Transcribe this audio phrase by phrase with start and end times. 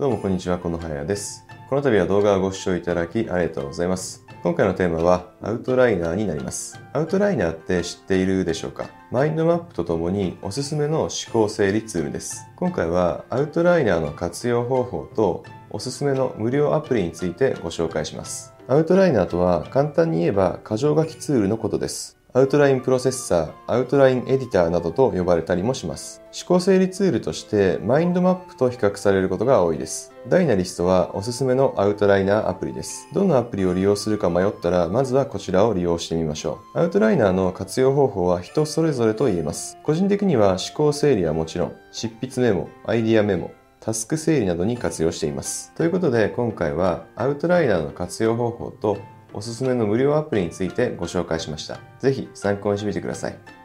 [0.00, 1.46] どうもこんにちは、このはやです。
[1.68, 4.24] この度は動画をご視聴いただきありがとうございます。
[4.42, 6.80] 今回のテーマはアウトライナーになります。
[6.94, 8.88] アウトライナーって知っているでしょうか？
[9.10, 12.48] マインドマップとともにおすすめの思考整理ツールです。
[12.56, 18.54] 今回はアウトライナーの活用方法とおすすめの無料アプリについてご紹介します。
[18.68, 22.16] アウトライナーとは簡単に言えば箇条書きツールのことです。
[22.32, 26.22] アウトラインプロセッサー、アウトラインエディターなどと呼ばれたりもします。
[26.32, 30.12] 思考整理ツールとしてマインドマップと比較されることが多いです。
[30.28, 33.08] Dynalist はおすすめのアウトライナーアプリです。
[33.12, 36.78] どのアプリを利用するか迷ったら、まずはこちらを利用してみましょう。
[36.78, 39.76] アウトライナーの活用方法は人それぞれと言えます。
[39.82, 45.72] 個人的には思考整理はもちろん、執筆メモ、アイディアメモ、タスク整理などに活用しています。
[45.74, 48.98] ということで今回はアウトライナーの活用方法と
[49.32, 51.78] おすすめの無料アプリについてご紹介しました。
[51.98, 53.59] ぜひ参考にしてみてください。